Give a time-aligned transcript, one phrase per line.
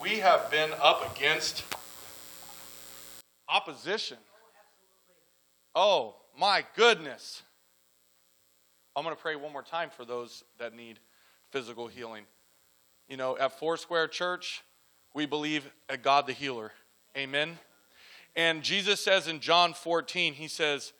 [0.00, 1.62] we have been up against
[3.48, 4.16] opposition.
[5.74, 7.42] Oh, my goodness.
[8.96, 10.98] I'm going to pray one more time for those that need
[11.50, 12.24] physical healing.
[13.08, 14.62] You know, at Foursquare Church,
[15.14, 16.72] we believe a God the healer.
[17.16, 17.58] Amen.
[18.34, 20.92] And Jesus says in John 14, He says,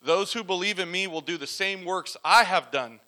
[0.00, 3.00] Those who believe in me will do the same works I have done,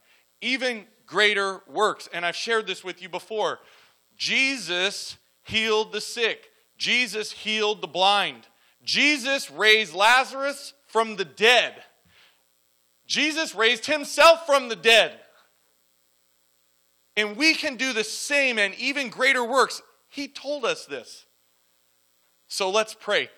[0.42, 2.06] even greater works.
[2.12, 3.60] And I've shared this with you before.
[4.16, 5.16] Jesus
[5.48, 8.46] healed the sick, Jesus healed the blind,
[8.84, 11.74] Jesus raised Lazarus from the dead,
[13.06, 15.18] Jesus raised himself from the dead.
[17.16, 19.82] And we can do the same and even greater works.
[20.08, 21.26] He told us this.
[22.46, 23.28] So let's pray.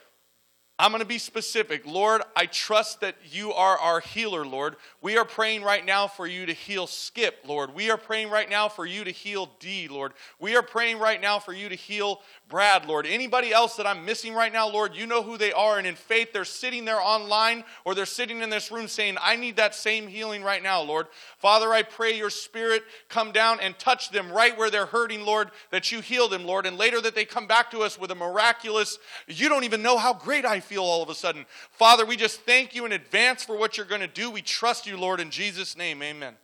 [0.81, 1.85] I'm going to be specific.
[1.85, 4.77] Lord, I trust that you are our healer, Lord.
[5.03, 7.75] We are praying right now for you to heal Skip, Lord.
[7.75, 10.15] We are praying right now for you to heal D, Lord.
[10.39, 13.07] We are praying right now for you to heal Brad, Lord.
[13.07, 15.79] Anybody else that I'm missing right now, Lord, you know who they are.
[15.79, 19.37] And in faith, they're sitting there online or they're sitting in this room saying, I
[19.37, 21.07] need that same healing right now, Lord.
[21.39, 25.51] Father, I pray your spirit come down and touch them right where they're hurting, Lord,
[25.71, 26.67] that you heal them, Lord.
[26.67, 29.97] And later that they come back to us with a miraculous, you don't even know
[29.97, 31.47] how great I feel all of a sudden.
[31.71, 34.31] Father, we just thank you in advance for what you're going to do.
[34.31, 36.03] We trust you, Lord, in Jesus' name.
[36.03, 36.35] Amen.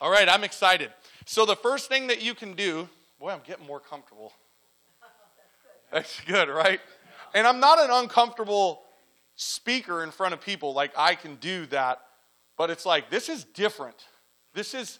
[0.00, 0.90] All right, I'm excited.
[1.26, 4.32] So the first thing that you can do Boy, I'm getting more comfortable.
[5.90, 6.80] That's good, right?
[7.34, 8.82] And I'm not an uncomfortable
[9.36, 10.74] speaker in front of people.
[10.74, 12.00] Like, I can do that.
[12.58, 13.96] But it's like, this is different.
[14.52, 14.98] This is,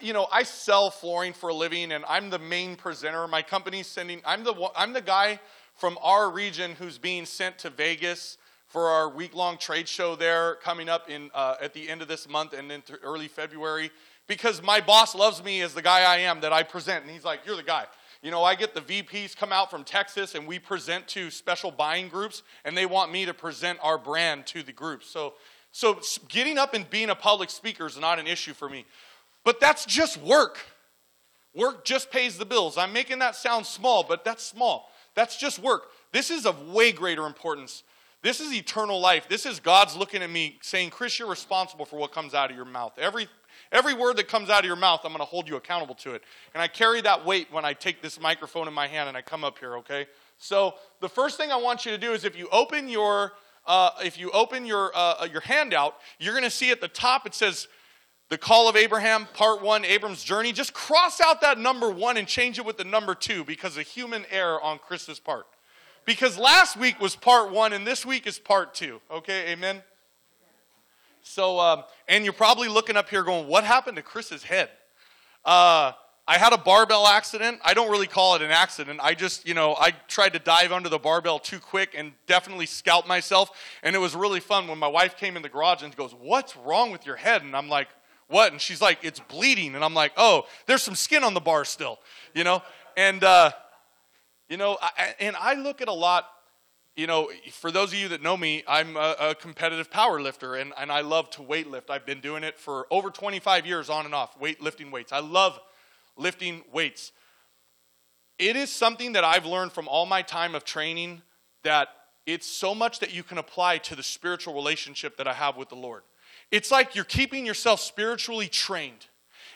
[0.00, 3.26] you know, I sell flooring for a living and I'm the main presenter.
[3.26, 5.40] My company's sending, I'm the, I'm the guy
[5.74, 10.56] from our region who's being sent to Vegas for our week long trade show there
[10.56, 13.90] coming up in, uh, at the end of this month and into early February
[14.32, 17.04] because my boss loves me as the guy I am that I present.
[17.04, 17.84] And he's like, You're the guy.
[18.22, 21.70] You know, I get the VPs come out from Texas and we present to special
[21.70, 25.08] buying groups, and they want me to present our brand to the groups.
[25.10, 25.34] So,
[25.70, 28.86] so getting up and being a public speaker is not an issue for me.
[29.44, 30.58] But that's just work.
[31.54, 32.78] Work just pays the bills.
[32.78, 34.90] I'm making that sound small, but that's small.
[35.14, 35.88] That's just work.
[36.12, 37.82] This is of way greater importance.
[38.22, 39.28] This is eternal life.
[39.28, 42.56] This is God's looking at me saying, Chris, you're responsible for what comes out of
[42.56, 42.92] your mouth.
[42.98, 43.28] Every
[43.70, 46.12] Every word that comes out of your mouth, I'm going to hold you accountable to
[46.14, 46.22] it.
[46.52, 49.22] And I carry that weight when I take this microphone in my hand and I
[49.22, 50.06] come up here, okay?
[50.36, 53.32] So the first thing I want you to do is if you open your
[53.64, 57.26] uh, if you open your uh, your handout, you're going to see at the top
[57.26, 57.68] it says
[58.28, 60.52] the call of Abraham, part one, Abram's journey.
[60.52, 63.86] Just cross out that number one and change it with the number two because of
[63.86, 65.46] human error on Chris's part.
[66.04, 69.00] Because last week was part one and this week is part two.
[69.10, 69.82] Okay, amen?
[71.22, 74.70] So, um, and you're probably looking up here going, what happened to Chris's head?
[75.44, 75.92] Uh,
[76.26, 77.60] I had a barbell accident.
[77.64, 79.00] I don't really call it an accident.
[79.02, 82.66] I just, you know, I tried to dive under the barbell too quick and definitely
[82.66, 83.50] scalped myself.
[83.82, 86.56] And it was really fun when my wife came in the garage and goes, What's
[86.56, 87.42] wrong with your head?
[87.42, 87.88] And I'm like,
[88.28, 88.52] What?
[88.52, 89.74] And she's like, It's bleeding.
[89.74, 91.98] And I'm like, Oh, there's some skin on the bar still,
[92.34, 92.62] you know?
[92.96, 93.50] And, uh,
[94.52, 96.28] you know, I, and I look at a lot
[96.94, 100.56] you know, for those of you that know me, I'm a, a, competitive power lifter
[100.56, 101.88] and, and I love to weight lift.
[101.88, 105.10] I've been doing it for over 25 years on and off, weight lifting weights.
[105.10, 105.58] I love
[106.18, 107.12] lifting weights.
[108.38, 111.22] It is something that I've learned from all my time of training
[111.64, 111.88] that
[112.26, 115.70] it's so much that you can apply to the spiritual relationship that I have with
[115.70, 116.02] the Lord.
[116.50, 119.06] It's like you're keeping yourself spiritually trained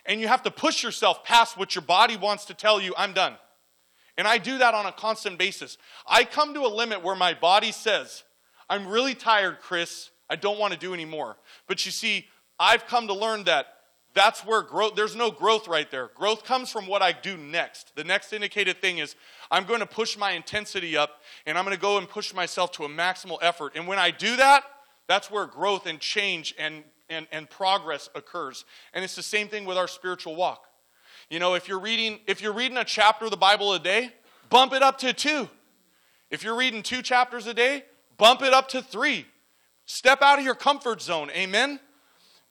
[0.07, 3.13] and you have to push yourself past what your body wants to tell you, I'm
[3.13, 3.35] done.
[4.19, 5.77] And I do that on a constant basis.
[6.07, 8.25] I come to a limit where my body says,
[8.69, 10.11] I'm really tired, Chris.
[10.29, 11.37] I don't want to do anymore.
[11.69, 12.27] But you see,
[12.59, 13.67] I've come to learn that
[14.17, 16.09] that's where growth, there's no growth right there.
[16.15, 17.95] Growth comes from what I do next.
[17.97, 19.15] The next indicated thing is
[19.51, 22.73] I'm going to push my intensity up and I'm going to go and push myself
[22.73, 23.75] to a maximal effort.
[23.77, 24.65] And when I do that,
[25.07, 28.65] that's where growth and change and, and, and progress occurs.
[28.95, 30.66] And it's the same thing with our spiritual walk.
[31.29, 34.13] You know, if you're reading if you're reading a chapter of the Bible a day,
[34.49, 35.49] bump it up to 2.
[36.31, 37.85] If you're reading 2 chapters a day,
[38.17, 39.27] bump it up to 3.
[39.87, 41.31] Step out of your comfort zone.
[41.31, 41.81] Amen.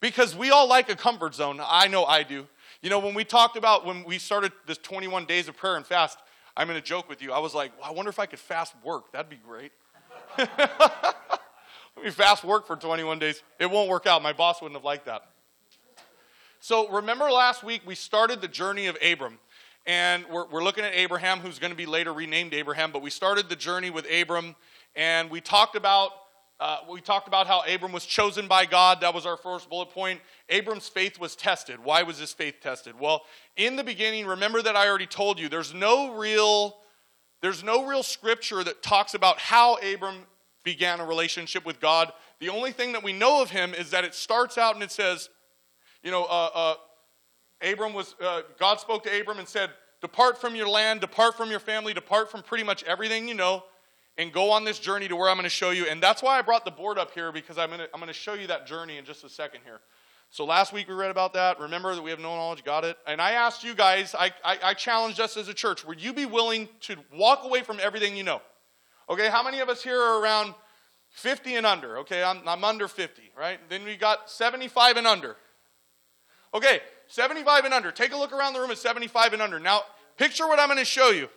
[0.01, 1.59] Because we all like a comfort zone.
[1.63, 2.47] I know I do.
[2.81, 5.85] You know, when we talked about when we started this 21 days of prayer and
[5.85, 6.19] fast,
[6.57, 7.31] I'm going to joke with you.
[7.31, 9.11] I was like, well, I wonder if I could fast work.
[9.11, 9.71] That'd be great.
[10.37, 13.41] Let me fast work for 21 days.
[13.57, 14.21] It won't work out.
[14.21, 15.23] My boss wouldn't have liked that.
[16.65, 19.37] So remember last week we started the journey of Abram.
[19.85, 23.11] And we're, we're looking at Abraham, who's going to be later renamed Abraham, but we
[23.11, 24.55] started the journey with Abram,
[24.95, 26.09] and we talked about
[26.59, 29.01] uh, we talked about how Abram was chosen by God.
[29.01, 30.21] That was our first bullet point.
[30.49, 31.77] Abram's faith was tested.
[31.83, 32.99] Why was his faith tested?
[32.99, 33.21] Well,
[33.57, 36.77] in the beginning, remember that I already told you, there's no real,
[37.41, 40.25] there's no real scripture that talks about how Abram
[40.63, 42.11] began a relationship with God.
[42.39, 44.91] The only thing that we know of him is that it starts out and it
[44.91, 45.29] says,
[46.05, 46.75] you know, uh, uh,
[47.69, 49.71] Abram was, uh, God spoke to Abram and said,
[50.01, 53.63] Depart from your land, depart from your family, depart from pretty much everything you know
[54.17, 55.87] and go on this journey to where I'm going to show you.
[55.87, 58.13] And that's why I brought the board up here because I'm going to, I'm to
[58.13, 59.79] show you that journey in just a second here.
[60.29, 61.59] So last week we read about that.
[61.59, 62.97] Remember that we have no knowledge, got it?
[63.07, 66.13] And I asked you guys, I, I, I challenged us as a church, would you
[66.13, 68.41] be willing to walk away from everything you know?
[69.09, 70.53] Okay, how many of us here are around
[71.09, 71.97] 50 and under?
[71.99, 73.59] Okay, I'm, I'm under 50, right?
[73.69, 75.35] Then we got 75 and under.
[76.55, 77.91] Okay, 75 and under.
[77.91, 79.59] Take a look around the room at 75 and under.
[79.59, 79.81] Now,
[80.17, 81.27] picture what I'm going to show you.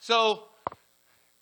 [0.00, 0.42] So,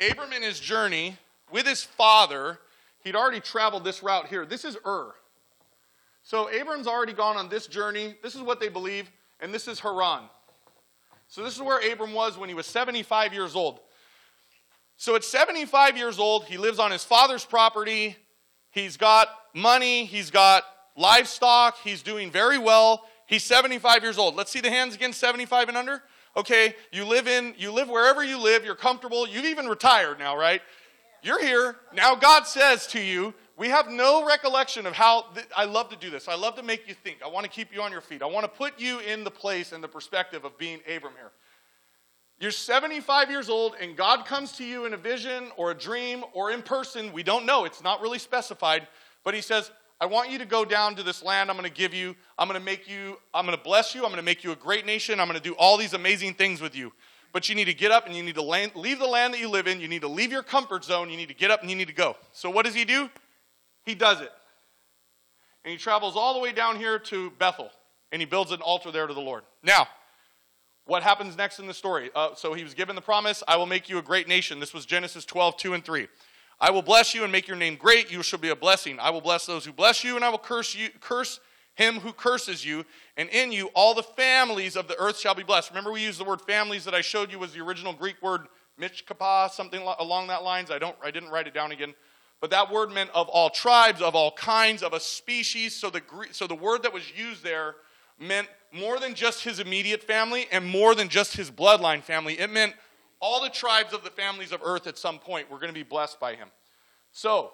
[0.09, 1.17] Abram in his journey
[1.50, 2.59] with his father,
[3.03, 4.44] he'd already traveled this route here.
[4.44, 5.15] This is Ur.
[6.23, 8.17] So Abram's already gone on this journey.
[8.23, 9.11] This is what they believe,
[9.41, 10.25] and this is Haran.
[11.29, 13.81] So this is where Abram was when he was 75 years old.
[14.97, 18.17] So at 75 years old, he lives on his father's property.
[18.71, 20.65] He's got money, he's got
[20.96, 23.04] livestock, he's doing very well.
[23.26, 24.37] He's 75 years old.
[24.37, 26.02] Let's see the hands again, 75 and under
[26.37, 30.37] okay, you live in, you live wherever you live, you're comfortable, you've even retired now,
[30.37, 30.60] right?
[31.22, 31.76] You're here.
[31.94, 35.96] Now God says to you, we have no recollection of how th- I love to
[35.96, 36.28] do this.
[36.28, 37.22] I love to make you think.
[37.25, 38.22] I want to keep you on your feet.
[38.22, 41.32] I want to put you in the place and the perspective of being Abram here.
[42.38, 46.22] You're 75 years old, and God comes to you in a vision or a dream
[46.34, 47.14] or in person.
[47.14, 48.87] We don't know, it's not really specified.
[49.25, 49.70] But He says,
[50.00, 52.14] I want you to go down to this land I'm going to give you.
[52.38, 54.02] I'm going to make you, I'm going to bless you.
[54.02, 55.20] I'm going to make you a great nation.
[55.20, 56.93] I'm going to do all these amazing things with you.
[57.32, 59.40] But you need to get up and you need to land, leave the land that
[59.40, 59.81] you live in.
[59.81, 61.10] You need to leave your comfort zone.
[61.10, 62.16] You need to get up and you need to go.
[62.32, 63.10] So what does he do?
[63.84, 64.31] He does it.
[65.64, 67.70] And he travels all the way down here to Bethel
[68.12, 69.43] and he builds an altar there to the Lord.
[69.62, 69.88] Now,
[70.87, 72.10] what happens next in the story?
[72.14, 74.60] Uh, so he was given the promise, I will make you a great nation.
[74.60, 76.06] This was Genesis 12, 2 and 3.
[76.58, 78.11] I will bless you and make your name great.
[78.11, 78.99] You shall be a blessing.
[78.99, 81.41] I will bless those who bless you, and I will curse you, curse
[81.75, 82.85] him who curses you,
[83.19, 85.70] and in you all the families of the earth shall be blessed.
[85.70, 88.47] Remember, we used the word families that I showed you was the original Greek word
[88.81, 90.70] mishkapa, something along that lines.
[90.70, 91.94] I don't, I didn't write it down again,
[92.41, 95.75] but that word meant of all tribes, of all kinds, of a species.
[95.75, 97.76] So the so the word that was used there
[98.19, 102.38] meant more than just his immediate family and more than just his bloodline family.
[102.38, 102.75] It meant
[103.21, 105.83] all the tribes of the families of earth at some point were going to be
[105.83, 106.49] blessed by him.
[107.13, 107.53] So,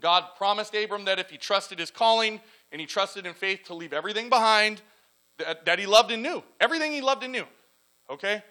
[0.00, 2.40] God promised Abram that if he trusted his calling
[2.72, 4.82] and he trusted in faith to leave everything behind
[5.38, 7.44] that, that he loved and knew, everything he loved and knew.
[8.10, 8.42] Okay?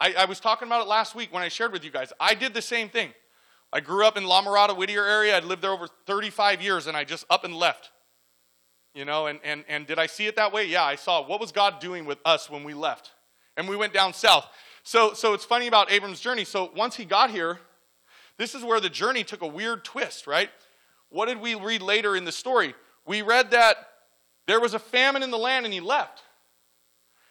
[0.00, 2.12] I, I, was talking about it last week when I shared with you guys.
[2.18, 3.10] I did the same thing.
[3.72, 5.36] I grew up in La Mirada, Whittier area.
[5.36, 7.90] I'd lived there over 35 years and I just up and left.
[8.94, 10.66] You know, and, and, and did I see it that way?
[10.66, 11.26] Yeah, I saw.
[11.26, 13.12] What was God doing with us when we left?
[13.56, 14.46] And we went down south.
[14.82, 16.44] So, so it's funny about Abram's journey.
[16.44, 17.58] So once he got here,
[18.38, 20.50] this is where the journey took a weird twist, right?
[21.10, 22.74] What did we read later in the story?
[23.06, 23.76] We read that
[24.46, 26.22] there was a famine in the land and he left.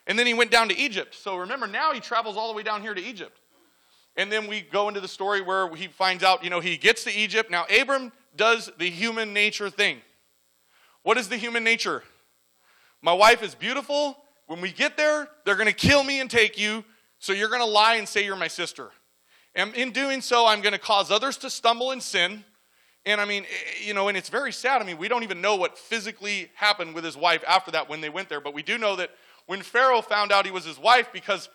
[0.07, 1.15] And then he went down to Egypt.
[1.15, 3.38] So remember, now he travels all the way down here to Egypt.
[4.18, 7.03] And then we go into the story where he finds out, you know, he gets
[7.06, 7.50] to Egypt.
[7.50, 10.01] Now, Abram does the human nature thing.
[11.03, 12.03] What is the human nature?
[13.01, 14.18] My wife is beautiful.
[14.48, 16.83] When we get there, they're going to kill me and take you.
[17.21, 18.89] So you're going to lie and say you're my sister.
[19.53, 22.43] And in doing so, I'm going to cause others to stumble in sin.
[23.05, 24.81] And I mean, eh, you know, and it's very sad.
[24.81, 28.01] I mean, we don't even know what physically happened with his wife after that when
[28.01, 29.12] they went there, but we do know that
[29.45, 31.48] when Pharaoh found out he was his wife, because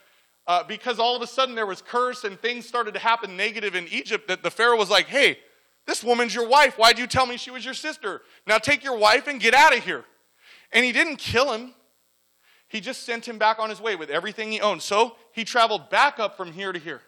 [0.47, 3.75] uh, because all of a sudden there was curse and things started to happen negative
[3.75, 5.39] in Egypt, that the Pharaoh was like, "Hey,
[5.87, 6.79] this woman's your wife.
[6.79, 8.23] Why'd you tell me she was your sister?
[8.47, 10.05] Now take your wife and get out of here."
[10.73, 11.75] And he didn't kill him.
[12.69, 14.83] He just sent him back on his way with everything he owned.
[14.83, 17.01] So he traveled back up from here to here.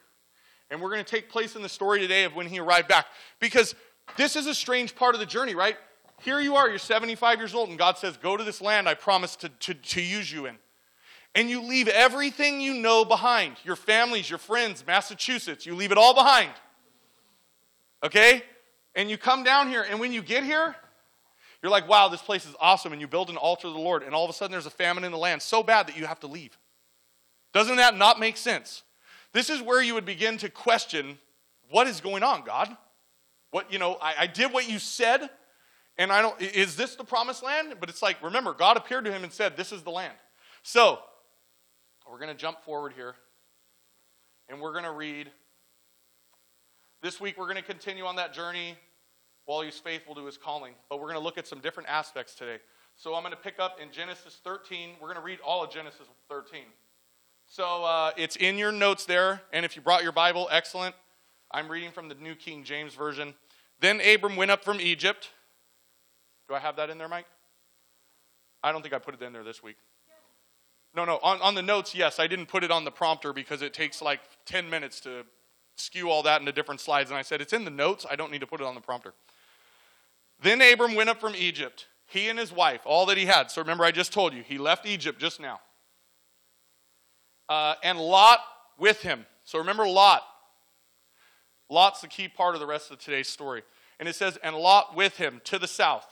[0.71, 3.07] And we're going to take place in the story today of when he arrived back.
[3.41, 3.75] Because
[4.17, 5.77] this is a strange part of the journey, right?
[6.21, 8.95] Here you are, you're 75 years old, and God says, Go to this land I
[8.95, 10.57] promised to, to, to use you in.
[11.35, 15.99] And you leave everything you know behind your families, your friends, Massachusetts, you leave it
[15.99, 16.51] all behind.
[18.03, 18.43] Okay?
[18.95, 20.75] And you come down here, and when you get here,
[21.63, 22.93] you're like, wow, this place is awesome.
[22.93, 24.71] And you build an altar to the Lord, and all of a sudden there's a
[24.71, 26.57] famine in the land so bad that you have to leave.
[27.53, 28.83] Doesn't that not make sense?
[29.33, 31.19] This is where you would begin to question
[31.71, 32.75] what is going on, God?
[33.51, 35.29] What, you know, I, I did what you said,
[35.97, 37.75] and I don't, is this the promised land?
[37.81, 40.15] But it's like, remember, God appeared to him and said, This is the land.
[40.63, 40.99] So,
[42.11, 43.15] we're going to jump forward here,
[44.49, 45.31] and we're going to read.
[47.03, 48.77] This week, we're going to continue on that journey
[49.49, 50.75] while he's faithful to his calling.
[50.91, 52.59] But we're going to look at some different aspects today.
[52.97, 54.91] So I'm going to pick up in Genesis 13.
[55.01, 56.61] We're going to read all of Genesis 13.
[57.47, 59.41] So uh, it's in your notes there.
[59.55, 60.95] And if you brought your Bible, excellent.
[61.51, 63.33] I'm reading from the New King James Version.
[63.81, 65.31] Then Abram went up from Egypt.
[66.47, 67.27] Do I have that in there, Mike?
[68.63, 69.77] I don't think I put it in there this week.
[70.95, 72.21] No, no, on, on the notes, yes.
[72.21, 75.25] I didn't put it on the prompter because it takes like 10 minutes to
[75.77, 77.09] skew all that into different slides.
[77.09, 78.05] And I said, it's in the notes.
[78.11, 79.15] I don't need to put it on the prompter.
[80.41, 83.51] Then Abram went up from Egypt, he and his wife, all that he had.
[83.51, 85.61] So remember, I just told you, he left Egypt just now.
[87.49, 88.41] Uh, and Lot
[88.79, 89.27] with him.
[89.45, 90.23] So remember Lot.
[91.71, 93.63] Lot's the key part of the rest of today's story.
[93.99, 96.07] And it says, and Lot with him to the south.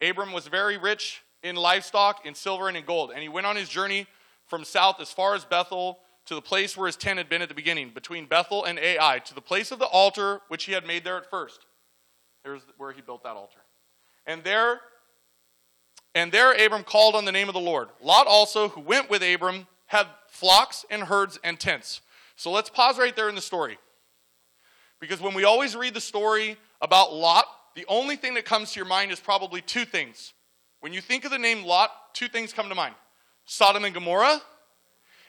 [0.00, 3.10] Abram was very rich in livestock, in silver, and in gold.
[3.12, 4.06] And he went on his journey
[4.46, 7.48] from south as far as Bethel to the place where his tent had been at
[7.48, 10.86] the beginning, between Bethel and Ai, to the place of the altar which he had
[10.86, 11.66] made there at first.
[12.48, 13.58] There's where he built that altar.
[14.26, 14.80] And there,
[16.14, 17.88] and there Abram called on the name of the Lord.
[18.00, 22.00] Lot also, who went with Abram, had flocks and herds and tents.
[22.36, 23.76] So let's pause right there in the story.
[24.98, 27.44] Because when we always read the story about Lot,
[27.76, 30.32] the only thing that comes to your mind is probably two things.
[30.80, 32.94] When you think of the name Lot, two things come to mind
[33.44, 34.40] Sodom and Gomorrah,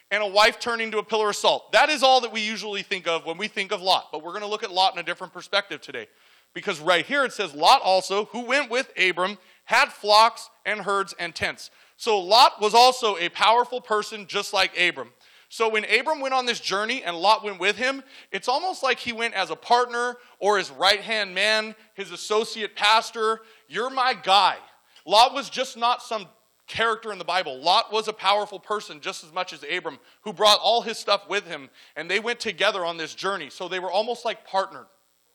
[0.10, 1.74] and a wife turning into a pillar of salt.
[1.74, 4.08] That is all that we usually think of when we think of Lot.
[4.10, 6.08] But we're going to look at Lot in a different perspective today.
[6.54, 11.14] Because right here it says Lot also, who went with Abram, had flocks and herds
[11.20, 11.70] and tents.
[11.98, 15.12] So Lot was also a powerful person just like Abram.
[15.50, 19.00] So when Abram went on this journey and Lot went with him, it's almost like
[19.00, 23.42] he went as a partner or his right hand man, his associate pastor.
[23.68, 24.58] You're my guy.
[25.06, 26.28] Lot was just not some
[26.68, 27.60] character in the Bible.
[27.60, 31.28] Lot was a powerful person just as much as Abram, who brought all his stuff
[31.28, 33.50] with him, and they went together on this journey.
[33.50, 34.86] So they were almost like partnered,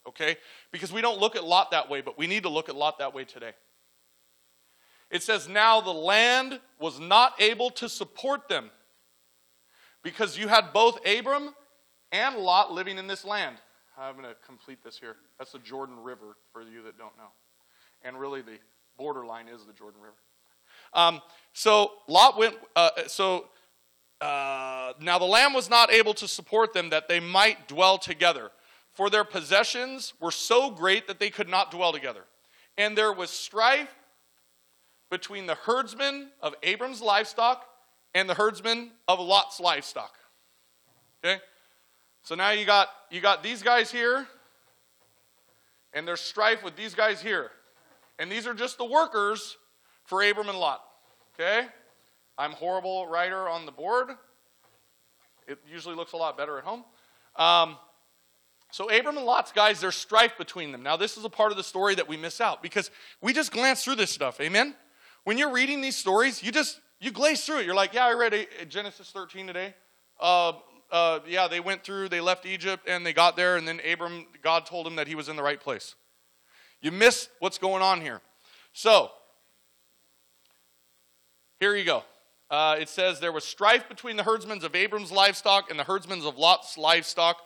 [0.06, 0.36] okay?
[0.72, 2.98] Because we don't look at Lot that way, but we need to look at Lot
[2.98, 3.52] that way today.
[5.10, 8.70] It says, Now the land was not able to support them
[10.02, 11.54] because you had both Abram
[12.12, 13.56] and Lot living in this land.
[13.98, 15.16] I'm going to complete this here.
[15.38, 17.30] That's the Jordan River for you that don't know.
[18.02, 18.58] And really, the
[18.98, 20.14] borderline is the Jordan River.
[20.92, 21.20] Um,
[21.52, 23.46] so Lot went, uh, so
[24.20, 28.50] uh, now the land was not able to support them that they might dwell together,
[28.94, 32.24] for their possessions were so great that they could not dwell together.
[32.78, 33.94] And there was strife
[35.10, 37.66] between the herdsmen of Abram's livestock
[38.14, 40.14] and the herdsmen of Lot's livestock.
[41.24, 41.40] Okay?
[42.22, 44.26] So now you got you got these guys here,
[45.92, 47.50] and there's strife with these guys here.
[48.18, 49.56] And these are just the workers
[50.04, 50.82] for Abram and Lot.
[51.34, 51.66] Okay?
[52.38, 54.08] I'm horrible writer on the board.
[55.46, 56.84] It usually looks a lot better at home.
[57.36, 57.76] Um,
[58.74, 60.82] so Abram and Lot's guys, there's strife between them.
[60.82, 62.90] Now, this is a part of the story that we miss out because
[63.20, 64.40] we just glance through this stuff.
[64.40, 64.74] Amen?
[65.22, 67.66] When you're reading these stories, you just you glaze through it.
[67.66, 69.74] You're like, yeah, I read Genesis 13 today.
[70.18, 70.54] Uh,
[70.90, 74.26] uh, yeah, they went through, they left Egypt, and they got there, and then Abram,
[74.42, 75.94] God told him that he was in the right place.
[76.82, 78.22] You miss what's going on here.
[78.72, 79.12] So,
[81.60, 82.02] here you go.
[82.50, 86.22] Uh, it says there was strife between the herdsmen of Abram's livestock and the herdsmen
[86.26, 87.36] of Lot's livestock.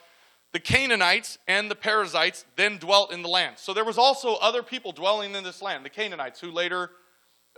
[0.52, 3.58] The Canaanites and the Perizzites then dwelt in the land.
[3.58, 6.90] So there was also other people dwelling in this land, the Canaanites, who later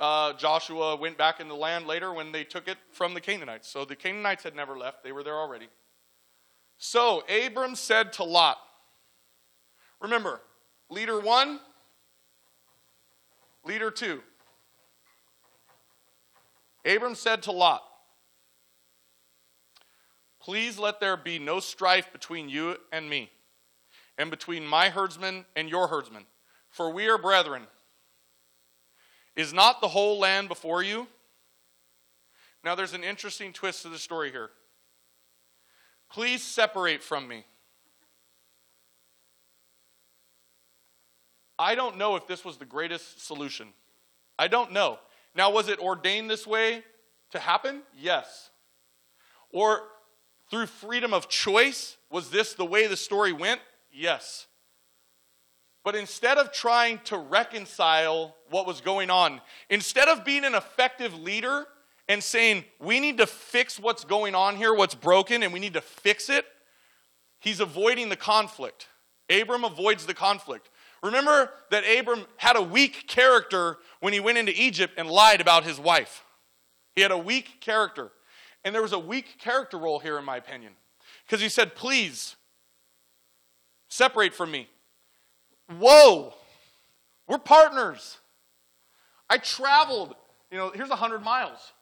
[0.01, 3.69] uh, Joshua went back in the land later when they took it from the Canaanites.
[3.69, 5.69] So the Canaanites had never left, they were there already.
[6.79, 8.59] So Abram said to Lot,
[10.01, 10.41] remember,
[10.89, 11.61] leader one,
[13.65, 14.23] leader two.
[16.85, 17.83] Abram said to Lot,
[20.41, 23.31] Please let there be no strife between you and me,
[24.17, 26.25] and between my herdsmen and your herdsmen,
[26.71, 27.67] for we are brethren.
[29.37, 31.07] Is not the whole land before you?
[32.65, 34.51] Now, there's an interesting twist to the story here.
[36.11, 37.45] Please separate from me.
[41.59, 43.69] I don't know if this was the greatest solution.
[44.39, 44.99] I don't know.
[45.35, 46.83] Now, was it ordained this way
[47.33, 47.83] to happen?
[47.97, 48.51] Yes.
[49.53, 49.83] Or
[50.51, 53.61] through freedom of choice, was this the way the story went?
[53.93, 54.47] Yes.
[55.85, 59.41] But instead of trying to reconcile what was going on,
[59.71, 61.67] instead of being an effective leader
[62.09, 65.75] and saying, we need to fix what's going on here, what's broken, and we need
[65.75, 66.45] to fix it,
[67.39, 68.89] he's avoiding the conflict.
[69.31, 70.69] Abram avoids the conflict.
[71.03, 75.65] Remember that Abram had a weak character when he went into Egypt and lied about
[75.65, 76.25] his wife.
[76.95, 78.11] He had a weak character.
[78.65, 80.73] And there was a weak character role here, in my opinion.
[81.25, 82.37] Because he said, Please,
[83.89, 84.69] separate from me.
[85.79, 86.35] Whoa!
[87.27, 88.19] We're partners.
[89.29, 90.17] I traveled,
[90.51, 91.73] you know, here's 100 miles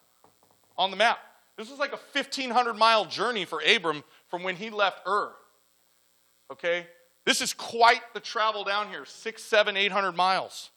[0.77, 1.17] on the map.
[1.57, 5.31] This was like a 1,500 mile journey for Abram from when he left Ur.
[6.51, 6.87] Okay?
[7.25, 10.69] This is quite the travel down here six, seven, 800 miles.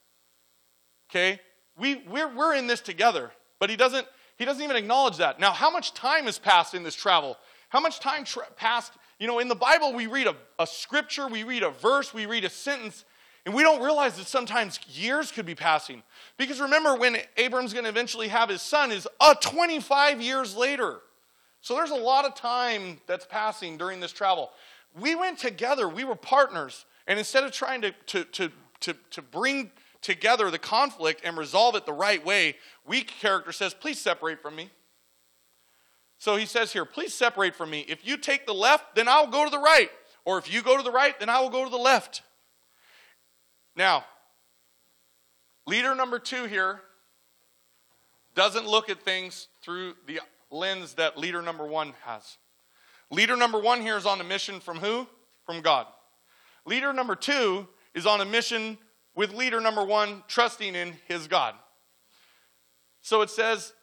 [1.09, 1.39] Okay?
[1.77, 5.39] We, we're, we're in this together, but he doesn't, he doesn't even acknowledge that.
[5.39, 7.37] Now, how much time has passed in this travel?
[7.69, 8.93] How much time tra- passed?
[9.19, 12.25] You know, in the Bible, we read a, a scripture, we read a verse, we
[12.25, 13.05] read a sentence,
[13.45, 16.01] and we don't realize that sometimes years could be passing.
[16.37, 20.99] Because remember, when Abram's going to eventually have his son is uh, 25 years later.
[21.61, 24.51] So there's a lot of time that's passing during this travel.
[24.99, 26.85] We went together, we were partners.
[27.07, 29.71] And instead of trying to, to, to, to, to bring
[30.03, 32.55] together the conflict and resolve it the right way,
[32.85, 34.69] weak character says, Please separate from me.
[36.19, 37.85] So he says here, Please separate from me.
[37.87, 39.89] If you take the left, then I'll go to the right.
[40.25, 42.21] Or if you go to the right, then I will go to the left.
[43.75, 44.05] Now,
[45.65, 46.81] leader number two here
[48.35, 50.19] doesn't look at things through the
[50.51, 52.37] lens that leader number one has.
[53.09, 55.07] Leader number one here is on a mission from who?
[55.45, 55.87] From God.
[56.65, 58.77] Leader number two is on a mission
[59.15, 61.55] with leader number one trusting in his God.
[63.01, 63.73] So it says,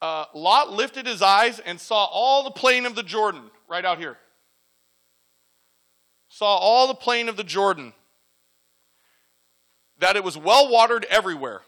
[0.00, 3.98] uh, Lot lifted his eyes and saw all the plain of the Jordan, right out
[3.98, 4.18] here.
[6.28, 7.92] Saw all the plain of the Jordan
[9.98, 11.62] that it was well watered everywhere.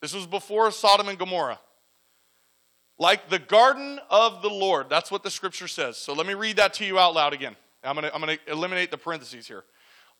[0.00, 1.60] This was before Sodom and Gomorrah.
[2.98, 4.88] Like the garden of the Lord.
[4.88, 5.96] That's what the scripture says.
[5.96, 7.56] So let me read that to you out loud again.
[7.84, 9.64] I'm going to I'm going to eliminate the parentheses here.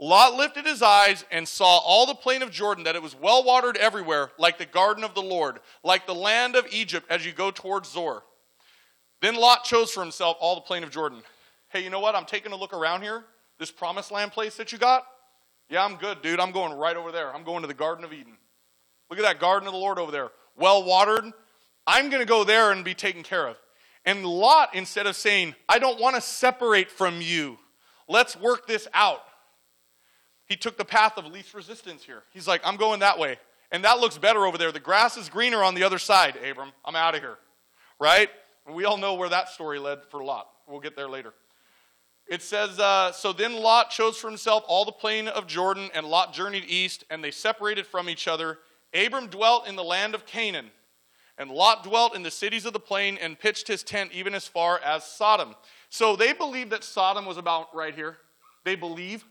[0.02, 3.44] Lot lifted his eyes and saw all the plain of Jordan, that it was well
[3.44, 7.30] watered everywhere, like the garden of the Lord, like the land of Egypt as you
[7.30, 8.25] go towards Zoar.
[9.21, 11.23] Then Lot chose for himself all the plain of Jordan.
[11.68, 12.16] Hey, you know what?
[12.16, 13.23] I'm taking a look around here.
[13.61, 15.06] This promised land place that you got,
[15.68, 16.40] yeah, I'm good, dude.
[16.40, 17.32] I'm going right over there.
[17.32, 18.37] I'm going to the Garden of Eden.
[19.09, 20.32] Look at that Garden of the Lord over there.
[20.56, 21.32] Well watered.
[21.87, 23.56] I'm going to go there and be taken care of.
[24.04, 27.56] And Lot, instead of saying, I don't want to separate from you,
[28.09, 29.23] let's work this out,
[30.52, 32.25] he took the path of least resistance here.
[32.30, 33.38] He's like, I'm going that way.
[33.71, 34.71] And that looks better over there.
[34.71, 36.73] The grass is greener on the other side, Abram.
[36.84, 37.38] I'm out of here.
[37.99, 38.28] Right?
[38.71, 40.47] we all know where that story led for Lot.
[40.69, 41.32] We'll get there later.
[42.28, 46.04] It says, uh, So then Lot chose for himself all the plain of Jordan, and
[46.04, 48.58] Lot journeyed east, and they separated from each other.
[48.93, 50.71] Abram dwelt in the land of Canaan,
[51.38, 54.47] and Lot dwelt in the cities of the plain and pitched his tent even as
[54.47, 55.54] far as Sodom.
[55.88, 58.19] So they believe that Sodom was about right here.
[58.65, 59.25] They believe.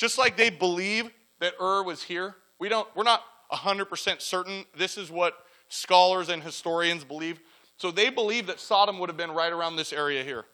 [0.00, 1.10] Just like they believe
[1.40, 2.34] that Ur was here.
[2.58, 4.64] We don't, we're not 100% certain.
[4.74, 5.34] This is what
[5.68, 7.38] scholars and historians believe.
[7.76, 10.46] So they believe that Sodom would have been right around this area here.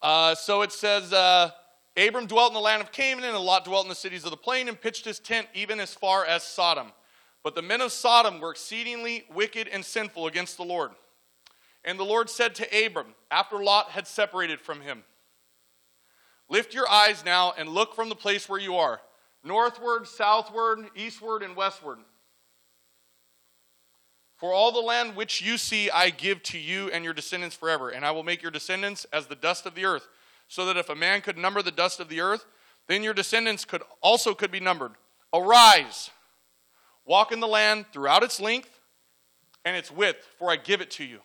[0.00, 1.50] Uh, so it says, uh,
[1.98, 4.38] Abram dwelt in the land of Canaan, and Lot dwelt in the cities of the
[4.38, 6.92] plain, and pitched his tent even as far as Sodom.
[7.44, 10.92] But the men of Sodom were exceedingly wicked and sinful against the Lord.
[11.84, 15.04] And the Lord said to Abram, after Lot had separated from him,
[16.48, 19.00] Lift your eyes now and look from the place where you are,
[19.44, 21.98] northward, southward, eastward, and westward.
[24.36, 27.90] For all the land which you see, I give to you and your descendants forever,
[27.90, 30.06] and I will make your descendants as the dust of the earth,
[30.46, 32.46] so that if a man could number the dust of the earth,
[32.86, 34.92] then your descendants could also could be numbered.
[35.34, 36.10] Arise,
[37.04, 38.80] walk in the land throughout its length
[39.64, 41.18] and its width, for I give it to you.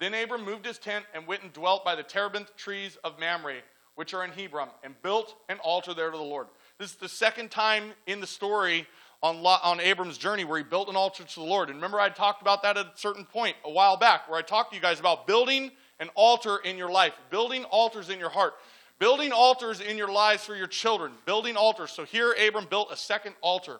[0.00, 3.60] Then Abram moved his tent and went and dwelt by the terebinth trees of Mamre,
[3.96, 6.46] which are in Hebron, and built an altar there to the Lord.
[6.78, 8.86] This is the second time in the story
[9.22, 11.68] on, on Abram's journey where he built an altar to the Lord.
[11.68, 14.42] And remember, I talked about that at a certain point a while back, where I
[14.42, 18.28] talked to you guys about building an altar in your life, building altars in your
[18.28, 18.54] heart,
[18.98, 21.90] building altars in your lives for your children, building altars.
[21.90, 23.78] So here, Abram built a second altar.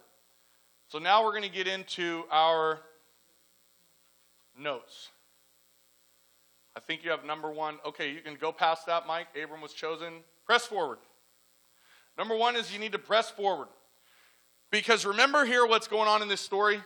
[0.89, 2.81] So now we're going to get into our
[4.59, 5.11] notes.
[6.77, 7.79] I think you have number one.
[7.87, 9.29] Okay, you can go past that, Mike.
[9.43, 10.13] Abram was chosen.
[10.45, 10.99] Press forward.
[12.19, 13.69] Number one is you need to press forward.
[14.71, 16.81] Because remember here what's going on in this story?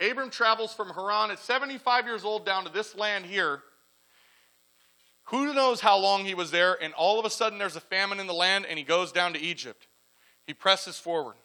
[0.00, 3.62] Abram travels from Haran at 75 years old down to this land here.
[5.24, 8.18] Who knows how long he was there, and all of a sudden there's a famine
[8.18, 9.86] in the land, and he goes down to Egypt.
[10.46, 11.36] He presses forward.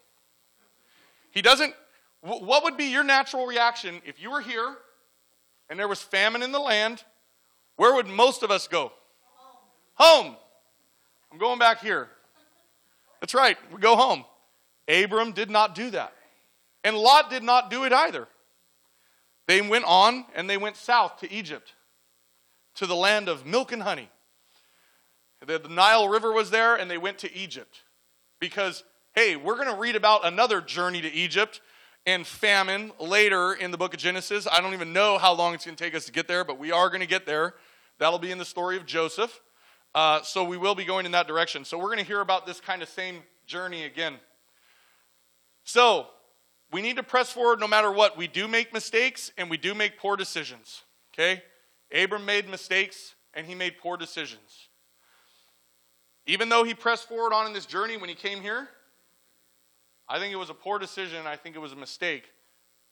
[1.30, 1.74] He doesn't,
[2.20, 4.76] what would be your natural reaction if you were here
[5.68, 7.04] and there was famine in the land?
[7.80, 8.92] Where would most of us go?
[9.94, 10.26] Home.
[10.26, 10.36] home.
[11.32, 12.10] I'm going back here.
[13.22, 14.26] That's right, we go home.
[14.86, 16.12] Abram did not do that.
[16.84, 18.28] And Lot did not do it either.
[19.48, 21.72] They went on and they went south to Egypt,
[22.74, 24.10] to the land of milk and honey.
[25.46, 27.80] The Nile River was there, and they went to Egypt.
[28.40, 31.62] because, hey, we're going to read about another journey to Egypt
[32.04, 34.46] and famine later in the book of Genesis.
[34.50, 36.58] I don't even know how long it's going to take us to get there, but
[36.58, 37.54] we are going to get there.
[38.00, 39.40] That'll be in the story of Joseph.
[39.94, 41.66] Uh, so we will be going in that direction.
[41.66, 44.14] So we're going to hear about this kind of same journey again.
[45.64, 46.06] So
[46.72, 48.16] we need to press forward no matter what.
[48.16, 50.82] We do make mistakes and we do make poor decisions.
[51.12, 51.42] Okay?
[51.94, 54.68] Abram made mistakes and he made poor decisions.
[56.26, 58.68] Even though he pressed forward on in this journey when he came here,
[60.08, 61.26] I think it was a poor decision.
[61.26, 62.24] I think it was a mistake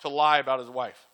[0.01, 1.07] to lie about his wife.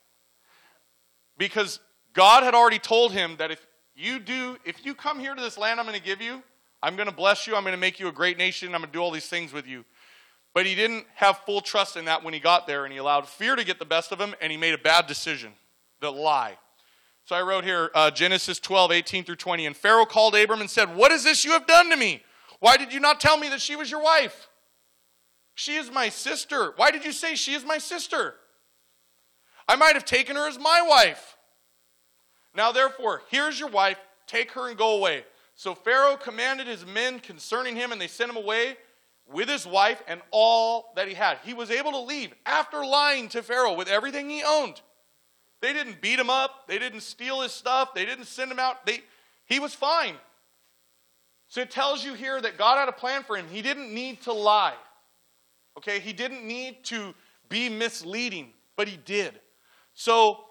[1.38, 1.78] Because
[2.12, 3.64] God had already told him that if
[3.96, 6.42] you do, if you come here to this land I'm going to give you,
[6.82, 8.90] I'm going to bless you, I'm going to make you a great nation, I'm going
[8.90, 9.84] to do all these things with you.
[10.52, 13.28] But he didn't have full trust in that when he got there, and he allowed
[13.28, 15.52] fear to get the best of him, and he made a bad decision
[16.00, 16.56] the lie.
[17.24, 19.66] So I wrote here uh, Genesis 12, 18 through 20.
[19.66, 22.22] And Pharaoh called Abram and said, What is this you have done to me?
[22.60, 24.48] Why did you not tell me that she was your wife?
[25.54, 26.72] She is my sister.
[26.76, 28.34] Why did you say she is my sister?
[29.66, 31.33] I might have taken her as my wife.
[32.54, 33.98] Now, therefore, here's your wife.
[34.26, 35.24] Take her and go away.
[35.56, 38.76] So Pharaoh commanded his men concerning him, and they sent him away
[39.26, 41.38] with his wife and all that he had.
[41.44, 44.80] He was able to leave after lying to Pharaoh with everything he owned.
[45.60, 48.84] They didn't beat him up, they didn't steal his stuff, they didn't send him out.
[48.84, 49.00] They,
[49.46, 50.16] he was fine.
[51.48, 53.46] So it tells you here that God had a plan for him.
[53.50, 54.74] He didn't need to lie.
[55.78, 57.14] Okay, he didn't need to
[57.48, 59.40] be misleading, but he did.
[59.94, 60.44] So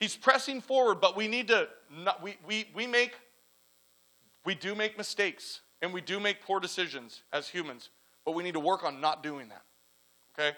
[0.00, 1.68] he's pressing forward, but we need to
[2.04, 3.12] not, we, we, we make
[4.44, 7.90] we do make mistakes and we do make poor decisions as humans,
[8.24, 9.62] but we need to work on not doing that.
[10.34, 10.56] Okay?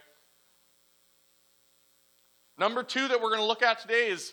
[2.59, 4.33] Number two that we're going to look at today is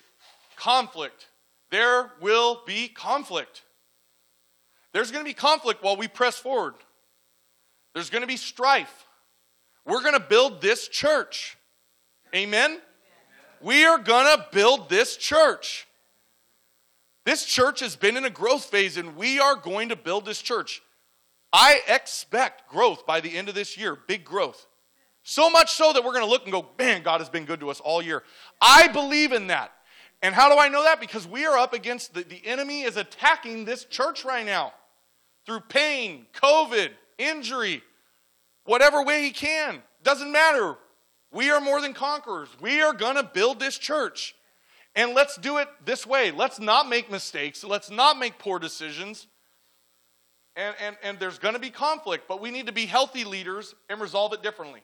[0.56, 1.28] conflict.
[1.72, 3.64] There will be conflict.
[4.94, 6.76] There's going to be conflict while we press forward.
[7.94, 9.08] There's going to be strife.
[9.86, 11.58] We're going to build this church.
[12.36, 12.80] Amen?
[13.62, 15.88] We are going to build this church.
[17.26, 20.42] This church has been in a growth phase, and we are going to build this
[20.42, 20.82] church.
[21.52, 24.66] I expect growth by the end of this year, big growth.
[25.24, 27.60] So much so that we're going to look and go, man, God has been good
[27.60, 28.24] to us all year.
[28.62, 29.72] I believe in that.
[30.22, 31.00] And how do I know that?
[31.00, 34.74] Because we are up against the, the enemy is attacking this church right now
[35.46, 37.84] through pain, COVID, injury,
[38.66, 39.82] whatever way he can.
[40.04, 40.78] Doesn't matter.
[41.32, 42.50] We are more than conquerors.
[42.60, 44.36] We are going to build this church.
[44.96, 46.32] And let's do it this way.
[46.32, 47.64] Let's not make mistakes.
[47.64, 49.28] Let's not make poor decisions.
[50.56, 53.76] And, and, and there's going to be conflict, but we need to be healthy leaders
[53.90, 54.82] and resolve it differently.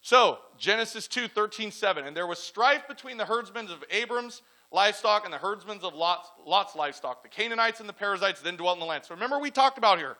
[0.00, 2.06] So, Genesis 2 13, 7.
[2.06, 6.30] And there was strife between the herdsmen of Abram's livestock and the herdsmen of Lot's,
[6.44, 7.22] Lot's livestock.
[7.22, 9.04] The Canaanites and the Perizzites then dwelt in the land.
[9.04, 10.16] So, remember, we talked about here.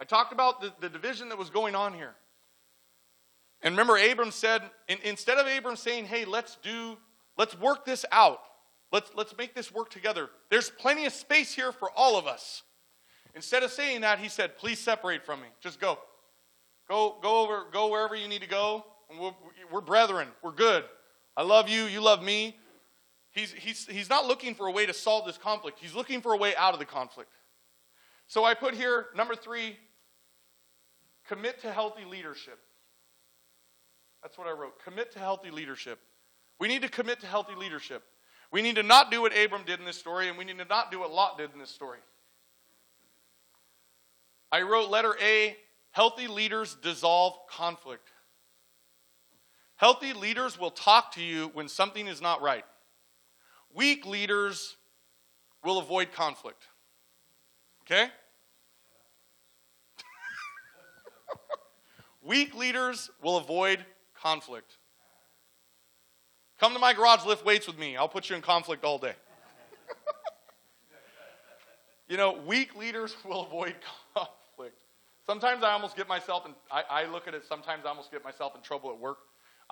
[0.00, 2.14] I talked about the, the division that was going on here.
[3.62, 6.96] And remember, Abram said, in, instead of Abram saying, hey, let's do,
[7.38, 8.40] let's work this out,
[8.90, 12.62] let's, let's make this work together, there's plenty of space here for all of us.
[13.34, 15.46] Instead of saying that, he said, please separate from me.
[15.60, 15.98] Just go.
[16.88, 18.84] Go, go over, go wherever you need to go.
[19.18, 19.32] We're,
[19.70, 20.28] we're brethren.
[20.42, 20.84] We're good.
[21.36, 21.84] I love you.
[21.84, 22.56] You love me.
[23.30, 25.78] He's, he's, he's not looking for a way to solve this conflict.
[25.80, 27.30] He's looking for a way out of the conflict.
[28.26, 29.76] So I put here, number three,
[31.26, 32.58] commit to healthy leadership.
[34.22, 34.82] That's what I wrote.
[34.82, 35.98] Commit to healthy leadership.
[36.58, 38.02] We need to commit to healthy leadership.
[38.52, 40.64] We need to not do what Abram did in this story, and we need to
[40.64, 41.98] not do what Lot did in this story.
[44.52, 45.56] I wrote letter A
[45.92, 48.10] healthy leaders dissolve conflict.
[49.76, 52.64] Healthy leaders will talk to you when something is not right.
[53.74, 54.76] Weak leaders
[55.64, 56.62] will avoid conflict.
[57.82, 58.08] Okay?
[62.22, 63.84] Weak leaders will avoid
[64.22, 64.78] conflict.
[66.60, 67.96] Come to my garage, lift weights with me.
[67.96, 69.14] I'll put you in conflict all day.
[72.08, 73.74] you know, weak leaders will avoid
[74.14, 74.76] conflict.
[75.26, 78.22] Sometimes I almost get myself, and I, I look at it, sometimes I almost get
[78.22, 79.18] myself in trouble at work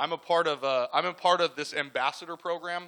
[0.01, 2.85] I'm a part of uh, I'm a part of this ambassador program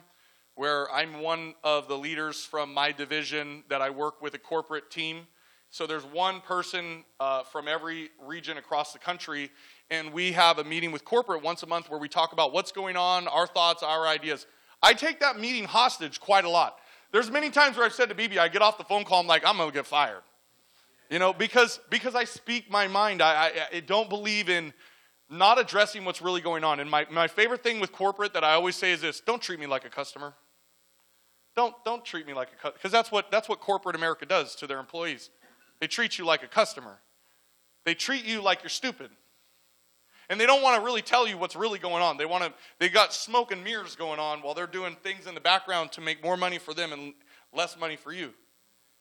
[0.54, 4.90] where I'm one of the leaders from my division that I work with a corporate
[4.90, 5.26] team.
[5.68, 9.50] So there's one person uh, from every region across the country,
[9.92, 12.72] and we have a meeting with corporate once a month where we talk about what's
[12.72, 14.46] going on, our thoughts, our ideas.
[14.82, 16.78] I take that meeting hostage quite a lot.
[17.12, 19.26] There's many times where I've said to BB, I get off the phone call, I'm
[19.26, 20.22] like, I'm gonna get fired.
[21.10, 23.20] You know, because because I speak my mind.
[23.20, 24.72] I, I, I don't believe in
[25.28, 26.80] not addressing what's really going on.
[26.80, 29.60] And my, my favorite thing with corporate that I always say is this don't treat
[29.60, 30.32] me like a customer.
[31.54, 32.72] Don't, don't treat me like a customer.
[32.78, 35.28] because that's what, that's what corporate America does to their employees.
[35.80, 36.98] They treat you like a customer.
[37.84, 39.10] they treat you like you're stupid.
[40.32, 42.16] And they don't want to really tell you what's really going on.
[42.16, 45.34] They want to they got smoke and mirrors going on while they're doing things in
[45.34, 47.12] the background to make more money for them and
[47.52, 48.32] less money for you.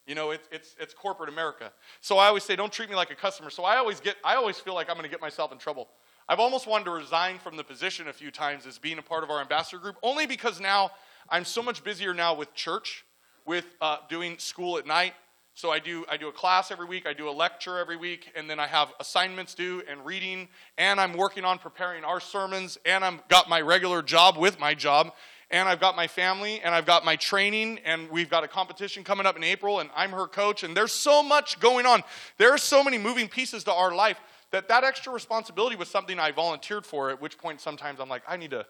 [0.06, 1.72] You know, it's it's it's corporate America.
[2.02, 3.50] So I always say don't treat me like a customer.
[3.50, 5.88] So I always get I always feel like I'm going to get myself in trouble.
[6.28, 9.24] I've almost wanted to resign from the position a few times as being a part
[9.24, 10.92] of our ambassador group only because now
[11.30, 13.06] I'm so much busier now with church,
[13.46, 15.14] with uh, doing school at night,
[15.54, 18.32] so I do I do a class every week, I do a lecture every week,
[18.36, 22.78] and then I have assignments due and reading, and I'm working on preparing our sermons,
[22.86, 25.14] and I've got my regular job with my job,
[25.50, 29.04] and I've got my family, and I've got my training, and we've got a competition
[29.04, 32.04] coming up in April, and I'm her coach, and there's so much going on.
[32.38, 34.20] There are so many moving pieces to our life
[34.52, 37.10] that that extra responsibility was something I volunteered for.
[37.10, 38.66] At which point, sometimes I'm like, I need to.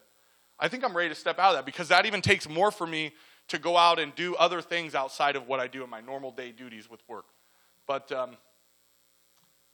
[0.59, 2.85] I think I'm ready to step out of that because that even takes more for
[2.85, 3.13] me
[3.51, 6.31] to go out and do other things outside of what I do in my normal
[6.31, 7.25] day duties with work.
[7.85, 8.37] But um,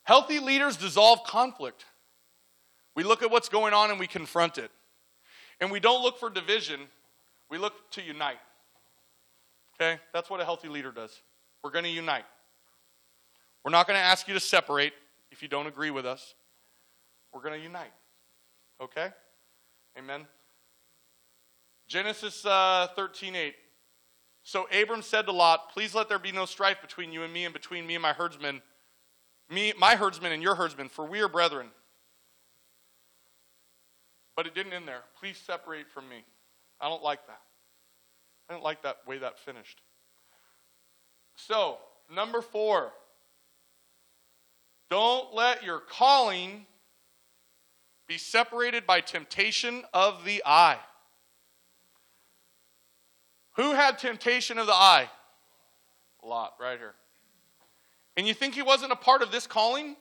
[0.04, 1.86] healthy leaders dissolve conflict.
[2.96, 4.72] We look at what's going on and we confront it.
[5.62, 6.80] And we don't look for division,
[7.52, 8.40] we look to unite.
[9.76, 10.00] Okay?
[10.12, 11.22] That's what a healthy leader does.
[11.64, 12.26] We're going to unite.
[13.64, 14.94] We're not going to ask you to separate
[15.32, 16.34] if you don't agree with us.
[17.32, 17.94] We're going to unite.
[18.82, 19.10] Okay?
[20.00, 20.26] Amen.
[21.88, 23.56] Genesis uh, 13 8.
[24.48, 27.44] So Abram said to Lot, Please let there be no strife between you and me,
[27.44, 28.62] and between me and my herdsmen,
[29.50, 31.68] me, my herdsmen and your herdsmen, for we are brethren.
[34.38, 35.02] But it didn't end there.
[35.20, 36.24] Please separate from me.
[36.80, 37.42] I don't like that.
[38.48, 39.82] I didn't like that way that finished.
[41.36, 41.80] So,
[42.10, 42.94] number four,
[44.90, 46.66] don't let your calling
[48.08, 50.80] be separated by temptation of the eye.
[53.58, 55.10] Who had temptation of the eye?
[56.24, 56.94] Lot, right here.
[58.16, 59.96] And you think he wasn't a part of this calling?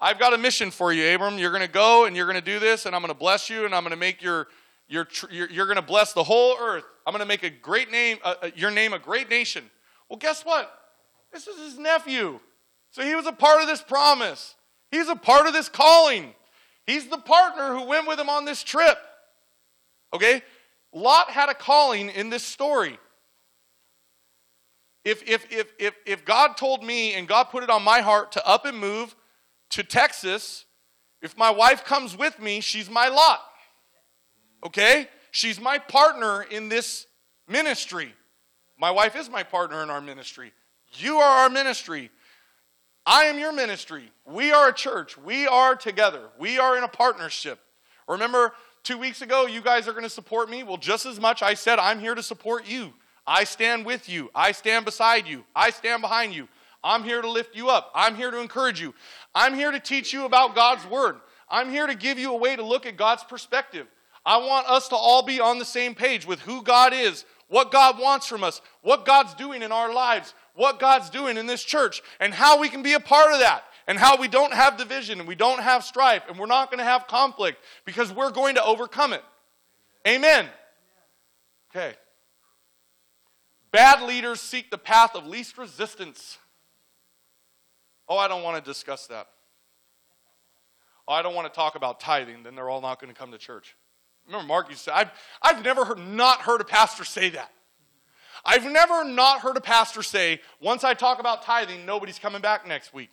[0.00, 1.38] I've got a mission for you, Abram.
[1.38, 3.50] You're going to go and you're going to do this, and I'm going to bless
[3.50, 4.48] you, and I'm going to make your,
[4.88, 6.84] your, you're, you're going to bless the whole earth.
[7.06, 9.64] I'm going to make a great name, uh, uh, your name a great nation.
[10.08, 10.72] Well, guess what?
[11.32, 12.40] This is his nephew.
[12.90, 14.54] So he was a part of this promise.
[14.90, 16.34] He's a part of this calling.
[16.86, 18.98] He's the partner who went with him on this trip.
[20.12, 20.42] Okay?
[20.96, 22.98] Lot had a calling in this story.
[25.04, 28.32] If, if, if, if, if God told me and God put it on my heart
[28.32, 29.14] to up and move
[29.70, 30.64] to Texas,
[31.20, 33.40] if my wife comes with me, she's my Lot.
[34.64, 35.06] Okay?
[35.32, 37.06] She's my partner in this
[37.46, 38.14] ministry.
[38.78, 40.50] My wife is my partner in our ministry.
[40.94, 42.10] You are our ministry.
[43.04, 44.10] I am your ministry.
[44.24, 45.18] We are a church.
[45.18, 46.30] We are together.
[46.38, 47.58] We are in a partnership.
[48.08, 48.54] Remember,
[48.86, 50.62] Two weeks ago, you guys are going to support me.
[50.62, 52.92] Well, just as much I said, I'm here to support you.
[53.26, 54.30] I stand with you.
[54.32, 55.42] I stand beside you.
[55.56, 56.46] I stand behind you.
[56.84, 57.90] I'm here to lift you up.
[57.96, 58.94] I'm here to encourage you.
[59.34, 61.16] I'm here to teach you about God's word.
[61.50, 63.88] I'm here to give you a way to look at God's perspective.
[64.24, 67.72] I want us to all be on the same page with who God is, what
[67.72, 71.64] God wants from us, what God's doing in our lives, what God's doing in this
[71.64, 74.76] church, and how we can be a part of that and how we don't have
[74.76, 78.30] division and we don't have strife and we're not going to have conflict because we're
[78.30, 79.22] going to overcome it.
[80.06, 80.46] Amen.
[81.70, 81.94] Okay.
[83.70, 86.38] Bad leaders seek the path of least resistance.
[88.08, 89.26] Oh, I don't want to discuss that.
[91.08, 93.32] Oh, I don't want to talk about tithing, then they're all not going to come
[93.32, 93.76] to church.
[94.26, 97.52] Remember, Mark, you said, I've, I've never heard, not heard a pastor say that.
[98.44, 102.66] I've never not heard a pastor say, once I talk about tithing, nobody's coming back
[102.66, 103.10] next week.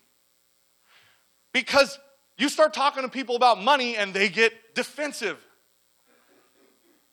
[1.53, 1.97] Because
[2.37, 5.37] you start talking to people about money and they get defensive.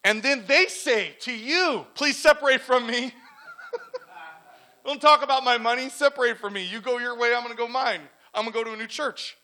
[0.03, 3.13] And then they say to you, please separate from me.
[4.85, 6.65] Don't talk about my money, separate from me.
[6.65, 8.01] You go your way, I'm gonna go mine.
[8.33, 9.37] I'm gonna go to a new church.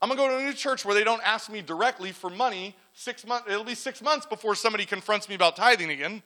[0.00, 2.76] I'm gonna go to a new church where they don't ask me directly for money.
[2.92, 6.22] Six months, it'll be six months before somebody confronts me about tithing again.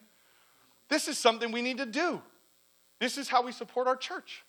[0.89, 2.21] This is something we need to do.
[2.99, 4.43] This is how we support our church.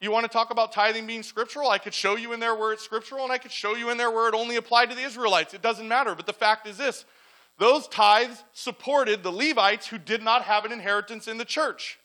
[0.00, 1.70] You want to talk about tithing being scriptural?
[1.70, 3.96] I could show you in there where it's scriptural, and I could show you in
[3.96, 5.54] there where it only applied to the Israelites.
[5.54, 6.14] It doesn't matter.
[6.14, 7.04] But the fact is this
[7.58, 11.98] those tithes supported the Levites who did not have an inheritance in the church.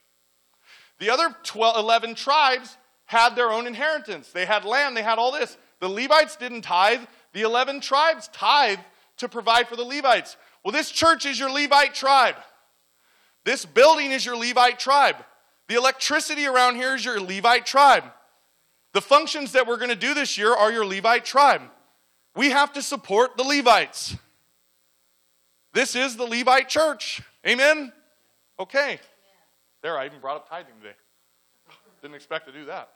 [0.98, 2.76] The other 12, 11 tribes
[3.06, 4.30] had their own inheritance.
[4.30, 5.56] They had land, they had all this.
[5.80, 7.00] The Levites didn't tithe,
[7.32, 8.78] the 11 tribes tithe
[9.16, 10.36] to provide for the Levites.
[10.64, 12.36] Well, this church is your Levite tribe.
[13.44, 15.16] This building is your Levite tribe.
[15.70, 18.02] The electricity around here is your Levite tribe.
[18.92, 21.62] The functions that we're going to do this year are your Levite tribe.
[22.34, 24.16] We have to support the Levites.
[25.72, 27.22] This is the Levite church.
[27.46, 27.92] Amen?
[28.58, 28.98] Okay.
[29.80, 30.96] There, I even brought up tithing today.
[32.02, 32.88] Didn't expect to do that.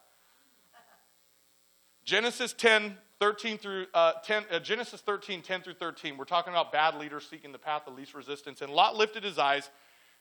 [2.05, 6.17] Genesis 10, 13 through uh, 10, uh, Genesis 13, 10 through 13.
[6.17, 8.63] We're talking about bad leaders seeking the path of least resistance.
[8.63, 9.71] And Lot lifted his eyes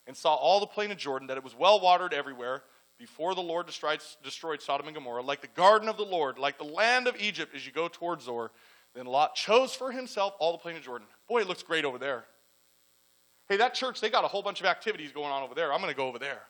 [0.08, 2.63] and saw all the plain of Jordan, that it was well watered everywhere,
[3.00, 6.63] before the Lord destroyed, Sodom and Gomorrah, like the garden of the Lord, like the
[6.63, 8.52] land of Egypt as you go towards Zoar.
[8.96, 11.08] Then Lot chose for himself all the plain of Jordan.
[11.28, 12.26] Boy, it looks great over there.
[13.50, 15.74] Hey, that church, they got a whole bunch of activities going on over there.
[15.74, 16.44] I'm going to go over there.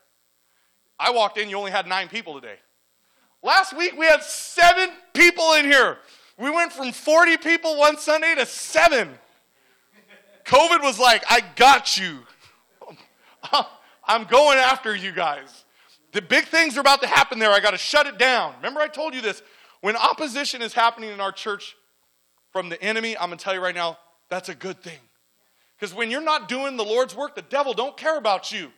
[0.98, 2.56] I walked in, you only had nine people today.
[3.42, 5.98] Last week, we had seven people in here.
[6.38, 9.10] We went from 40 people one Sunday to seven.
[10.44, 12.20] COVID was like, I got you.
[14.06, 15.64] I'm going after you guys.
[16.12, 17.50] The big things are about to happen there.
[17.50, 18.54] I got to shut it down.
[18.56, 19.42] Remember, I told you this.
[19.80, 21.76] When opposition is happening in our church
[22.52, 23.98] from the enemy, I'm going to tell you right now,
[24.30, 24.98] that's a good thing.
[25.76, 28.70] Because when you're not doing the Lord's work, the devil don't care about you.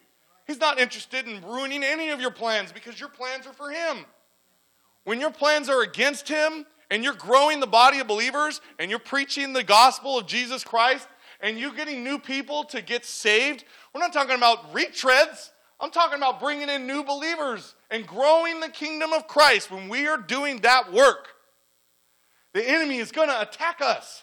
[0.47, 4.07] He's not interested in ruining any of your plans because your plans are for him.
[5.05, 8.99] When your plans are against him and you're growing the body of believers and you're
[8.99, 11.07] preaching the gospel of Jesus Christ
[11.41, 13.65] and you're getting new people to get saved,
[13.97, 15.53] we're not talking about retreads.
[15.81, 19.71] I'm talking about bringing in new believers and growing the kingdom of Christ.
[19.71, 21.29] When we are doing that work,
[22.53, 24.23] the enemy is going to attack us.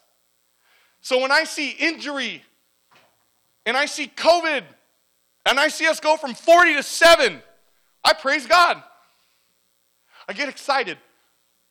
[1.02, 2.44] So when I see injury
[3.66, 4.62] and I see COVID
[5.48, 7.42] and I see us go from 40 to 7,
[8.04, 8.84] I praise God.
[10.30, 11.00] I get excited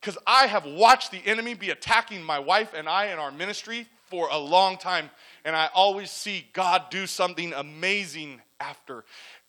[0.01, 3.87] because I have watched the enemy be attacking my wife and I in our ministry
[4.13, 5.09] for a long time,
[5.43, 9.07] and I always see God do something amazing after.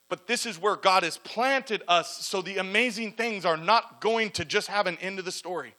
[0.08, 4.30] But this is where God has planted us, so the amazing things are not going
[4.32, 5.76] to just have an end of the story.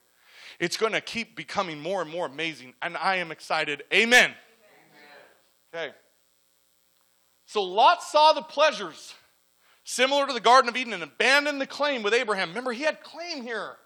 [0.59, 3.81] It's going to keep becoming more and more amazing, and I am excited.
[3.91, 4.35] Amen.
[5.73, 5.85] Amen.
[5.87, 5.95] Okay.
[7.47, 9.15] So Lot saw the pleasures
[9.83, 12.49] similar to the Garden of Eden and abandoned the claim with Abraham.
[12.49, 13.77] Remember, he had claim here.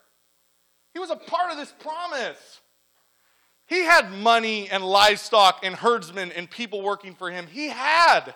[0.94, 2.60] He was a part of this promise.
[3.70, 7.46] He had money and livestock and herdsmen and people working for him.
[7.46, 8.34] He had.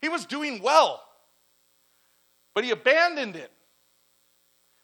[0.00, 1.02] He was doing well.
[2.54, 3.50] But he abandoned it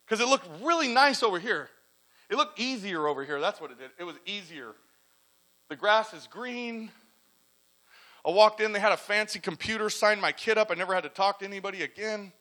[0.04, 1.68] because it looked really nice over here.
[2.28, 3.40] It looked easier over here.
[3.40, 3.90] That's what it did.
[3.96, 4.72] It was easier.
[5.68, 6.90] The grass is green.
[8.26, 10.72] I walked in, they had a fancy computer, signed my kid up.
[10.72, 12.32] I never had to talk to anybody again.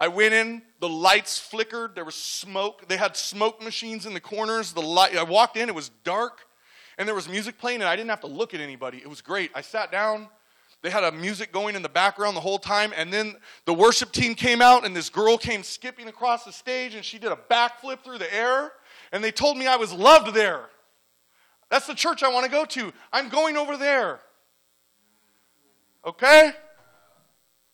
[0.00, 2.88] I went in, the lights flickered, there was smoke.
[2.88, 4.72] They had smoke machines in the corners.
[4.72, 6.40] The light I walked in, it was dark,
[6.98, 8.98] and there was music playing, and I didn't have to look at anybody.
[8.98, 9.50] It was great.
[9.54, 10.28] I sat down.
[10.82, 14.12] They had a music going in the background the whole time, and then the worship
[14.12, 17.38] team came out, and this girl came skipping across the stage, and she did a
[17.50, 18.72] backflip through the air,
[19.10, 20.66] and they told me I was loved there.
[21.70, 22.92] That's the church I want to go to.
[23.12, 24.20] I'm going over there.
[26.04, 26.52] Okay?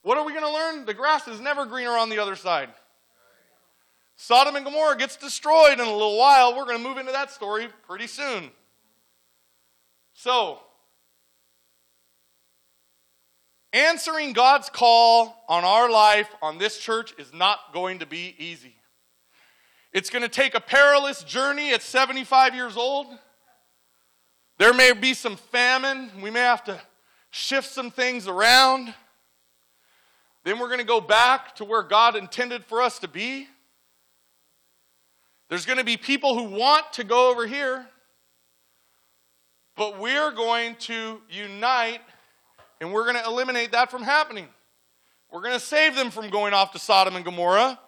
[0.02, 0.86] What are we going to learn?
[0.86, 2.70] The grass is never greener on the other side.
[4.16, 6.56] Sodom and Gomorrah gets destroyed in a little while.
[6.56, 8.50] We're going to move into that story pretty soon.
[10.12, 10.58] So,
[13.72, 18.74] answering God's call on our life, on this church, is not going to be easy.
[19.92, 23.06] It's going to take a perilous journey at 75 years old.
[24.58, 26.10] There may be some famine.
[26.20, 26.78] We may have to
[27.30, 28.94] shift some things around.
[30.44, 33.46] Then we're going to go back to where God intended for us to be.
[35.48, 37.86] There's going to be people who want to go over here,
[39.76, 42.00] but we're going to unite
[42.80, 44.46] and we're going to eliminate that from happening.
[45.30, 47.78] We're going to save them from going off to Sodom and Gomorrah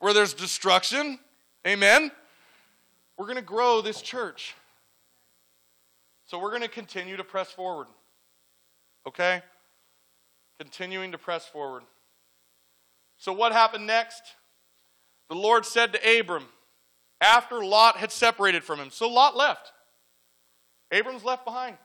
[0.00, 1.18] where there's destruction.
[1.66, 2.10] Amen.
[3.16, 4.54] We're going to grow this church.
[6.26, 7.86] So we're going to continue to press forward.
[9.06, 9.42] Okay?
[10.58, 11.82] Continuing to press forward.
[13.20, 14.22] So, what happened next?
[15.28, 16.46] The Lord said to Abram,
[17.20, 18.90] after Lot had separated from him.
[18.90, 19.72] So, Lot left.
[20.90, 21.76] Abram's left behind.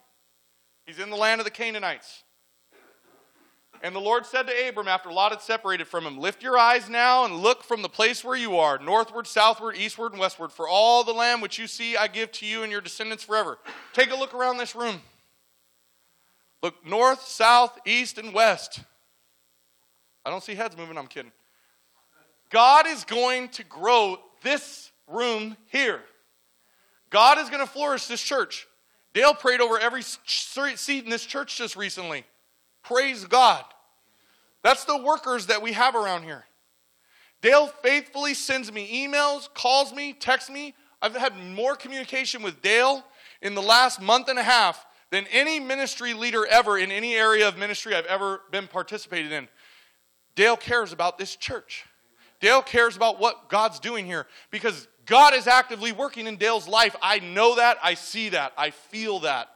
[0.86, 2.24] He's in the land of the Canaanites.
[3.84, 6.90] And the Lord said to Abram after Lot had separated from him, Lift your eyes
[6.90, 10.70] now and look from the place where you are, northward, southward, eastward, and westward, for
[10.70, 13.60] all the land which you see I give to you and your descendants forever.
[13.92, 15.02] Take a look around this room.
[16.64, 18.80] Look north, south, east, and west.
[20.26, 21.32] I don't see heads moving, I'm kidding.
[22.50, 26.02] God is going to grow this room here.
[27.10, 28.68] God is going to flourish this church.
[29.14, 32.26] Dale prayed over every seat in this church just recently.
[32.84, 33.64] Praise God.
[34.64, 36.44] That's the workers that we have around here.
[37.42, 40.74] Dale faithfully sends me emails, calls me, texts me.
[41.02, 43.06] I've had more communication with Dale
[43.42, 47.48] in the last month and a half than any ministry leader ever in any area
[47.48, 49.48] of ministry I've ever been participated in.
[50.36, 51.86] Dale cares about this church.
[52.42, 56.96] Dale cares about what God's doing here because God is actively working in Dale's life.
[57.02, 57.78] I know that.
[57.82, 58.54] I see that.
[58.58, 59.50] I feel that.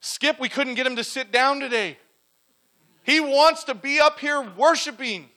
[0.00, 1.98] Skip, we couldn't get him to sit down today.
[3.02, 5.28] He wants to be up here worshiping.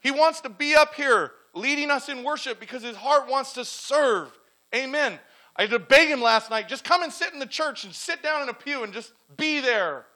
[0.00, 3.64] He wants to be up here leading us in worship because his heart wants to
[3.64, 4.30] serve.
[4.74, 5.18] Amen.
[5.56, 7.92] I had to beg him last night just come and sit in the church and
[7.92, 10.06] sit down in a pew and just be there.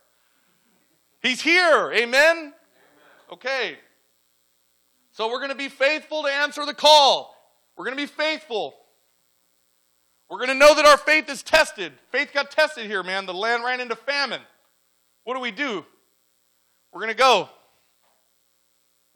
[1.21, 1.93] He's here.
[1.93, 2.53] Amen.
[3.33, 3.79] Okay.
[5.13, 7.35] So we're going to be faithful to answer the call.
[7.77, 8.75] We're going to be faithful.
[10.29, 11.93] We're going to know that our faith is tested.
[12.11, 13.25] Faith got tested here, man.
[13.25, 14.43] The land ran into famine.
[15.25, 15.85] What do we do?
[16.93, 17.49] We're going to go.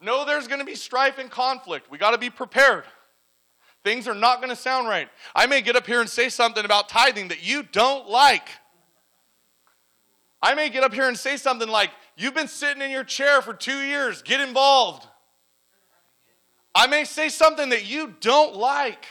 [0.01, 1.91] Know there's going to be strife and conflict.
[1.91, 2.85] We got to be prepared.
[3.83, 5.09] Things are not going to sound right.
[5.35, 8.49] I may get up here and say something about tithing that you don't like.
[10.41, 13.43] I may get up here and say something like, You've been sitting in your chair
[13.43, 15.07] for two years, get involved.
[16.73, 19.05] I may say something that you don't like.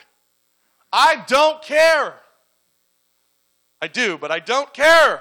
[0.92, 2.14] I don't care.
[3.80, 5.20] I do, but I don't care.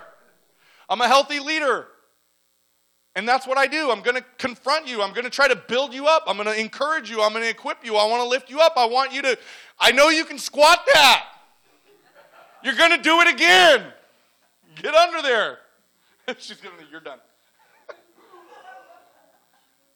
[0.90, 1.88] I'm a healthy leader.
[3.16, 3.92] And that's what I do.
[3.92, 5.02] I'm going to confront you.
[5.02, 6.24] I'm going to try to build you up.
[6.28, 7.22] I'm going to encourage you.
[7.22, 7.96] I'm going to equip you.
[7.96, 8.74] I want to lift you up.
[8.78, 9.38] I want you to,
[9.80, 11.26] I know you can squat that.
[12.64, 13.86] You're going to do it again.
[14.82, 15.60] Get under there.
[16.40, 17.20] She's to, you're done.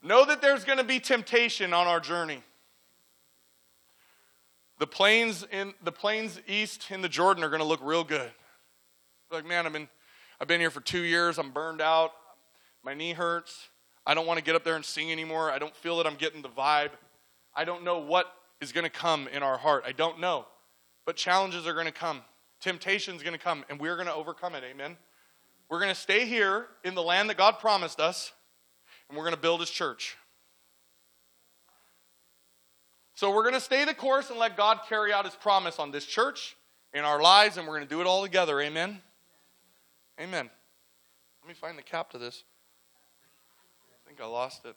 [0.01, 2.41] Know that there's going to be temptation on our journey.
[4.79, 8.31] The plains in the plains east in the Jordan are going to look real good.
[9.29, 9.89] Like, man, I've been,
[10.39, 11.37] I've been here for two years.
[11.37, 12.11] I'm burned out.
[12.83, 13.67] My knee hurts.
[14.05, 15.51] I don't want to get up there and sing anymore.
[15.51, 16.91] I don't feel that I'm getting the vibe.
[17.53, 19.83] I don't know what is going to come in our heart.
[19.85, 20.45] I don't know.
[21.05, 22.21] But challenges are going to come.
[22.61, 24.63] Temptation is going to come, and we're going to overcome it.
[24.63, 24.97] Amen.
[25.69, 28.31] We're going to stay here in the land that God promised us,
[29.09, 30.15] and we're going to build His church.
[33.15, 35.91] So we're going to stay the course and let God carry out His promise on
[35.91, 36.55] this church,
[36.93, 38.61] in our lives, and we're going to do it all together.
[38.61, 39.01] Amen.
[40.19, 40.49] Amen.
[41.41, 42.43] Let me find the cap to this.
[43.91, 44.75] I think I lost it.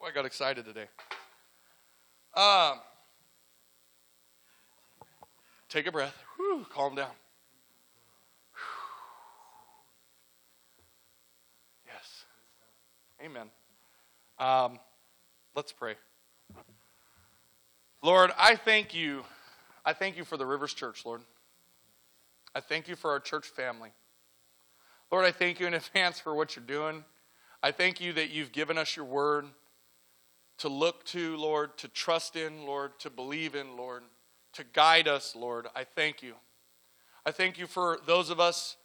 [0.00, 0.86] Oh, I got excited today.
[2.34, 2.80] Um,
[5.68, 6.16] take a breath.
[6.36, 7.10] Whew, calm down.
[11.86, 12.24] Yes.
[13.20, 13.48] Amen.
[14.38, 14.78] Um,
[15.56, 15.96] let's pray.
[18.00, 19.24] Lord, I thank you.
[19.84, 21.22] I thank you for the Rivers Church, Lord.
[22.54, 23.90] I thank you for our church family.
[25.10, 27.04] Lord, I thank you in advance for what you're doing.
[27.60, 29.46] I thank you that you've given us your word
[30.58, 34.04] to look to, Lord, to trust in, Lord, to believe in, Lord,
[34.52, 35.66] to guide us, Lord.
[35.74, 36.34] I thank you.
[37.26, 38.76] I thank you for those of us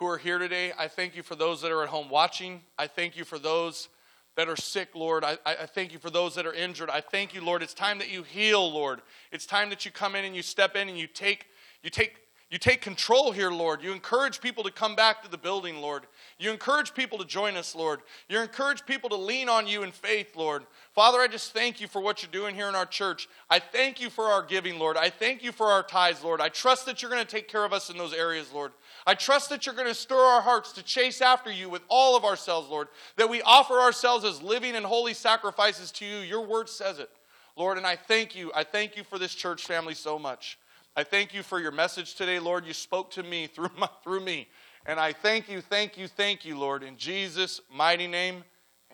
[0.00, 0.72] who are here today.
[0.78, 2.62] I thank you for those that are at home watching.
[2.78, 3.90] I thank you for those
[4.34, 5.24] that are sick, Lord.
[5.24, 6.88] I, I thank you for those that are injured.
[6.88, 7.62] I thank you, Lord.
[7.62, 9.02] It's time that you heal, Lord.
[9.30, 11.48] It's time that you come in and you step in and you take,
[11.82, 12.16] you take
[12.50, 13.80] you take control here, Lord.
[13.80, 16.08] You encourage people to come back to the building, Lord.
[16.36, 18.00] You encourage people to join us, Lord.
[18.28, 20.64] You encourage people to lean on you in faith, Lord.
[20.92, 23.28] Father, I just thank you for what you're doing here in our church.
[23.48, 24.96] I thank you for our giving, Lord.
[24.96, 26.40] I thank you for our tithes, Lord.
[26.40, 28.72] I trust that you're going to take care of us in those areas, Lord.
[29.06, 32.16] I trust that you're going to stir our hearts to chase after you with all
[32.16, 32.88] of ourselves, Lord.
[33.16, 36.18] That we offer ourselves as living and holy sacrifices to you.
[36.18, 37.10] Your word says it,
[37.56, 37.78] Lord.
[37.78, 38.52] And I thank you.
[38.54, 40.58] I thank you for this church family so much.
[40.96, 42.66] I thank you for your message today, Lord.
[42.66, 44.48] You spoke to me through, my, through me.
[44.86, 46.82] And I thank you, thank you, thank you, Lord.
[46.82, 48.44] In Jesus' mighty name,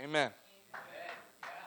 [0.02, 0.30] amen.